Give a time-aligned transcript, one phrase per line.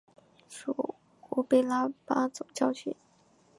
[0.49, 0.95] 属
[1.29, 2.97] 乌贝拉巴总教区。